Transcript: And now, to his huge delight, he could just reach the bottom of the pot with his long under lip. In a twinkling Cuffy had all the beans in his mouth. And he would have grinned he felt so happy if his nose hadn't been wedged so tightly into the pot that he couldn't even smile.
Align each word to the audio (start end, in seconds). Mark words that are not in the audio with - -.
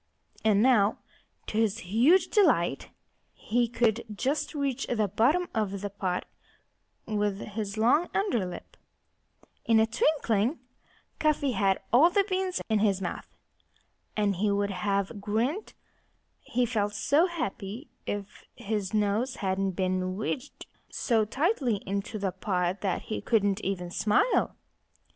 And 0.43 0.63
now, 0.63 0.97
to 1.45 1.59
his 1.59 1.77
huge 1.81 2.29
delight, 2.29 2.89
he 3.35 3.67
could 3.67 4.03
just 4.11 4.55
reach 4.55 4.87
the 4.87 5.07
bottom 5.07 5.47
of 5.53 5.81
the 5.81 5.91
pot 5.91 6.25
with 7.05 7.41
his 7.41 7.77
long 7.77 8.09
under 8.15 8.43
lip. 8.43 8.77
In 9.63 9.79
a 9.79 9.85
twinkling 9.85 10.57
Cuffy 11.19 11.51
had 11.51 11.79
all 11.93 12.09
the 12.09 12.25
beans 12.27 12.59
in 12.67 12.79
his 12.79 12.99
mouth. 12.99 13.27
And 14.17 14.37
he 14.37 14.49
would 14.49 14.71
have 14.71 15.21
grinned 15.21 15.73
he 16.39 16.65
felt 16.65 16.93
so 16.95 17.27
happy 17.27 17.87
if 18.07 18.43
his 18.55 18.95
nose 18.95 19.35
hadn't 19.35 19.73
been 19.73 20.15
wedged 20.17 20.65
so 20.89 21.25
tightly 21.25 21.75
into 21.85 22.17
the 22.17 22.31
pot 22.31 22.81
that 22.81 23.03
he 23.03 23.21
couldn't 23.21 23.59
even 23.63 23.91
smile. 23.91 24.55